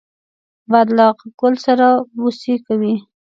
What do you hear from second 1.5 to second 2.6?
سره بوسې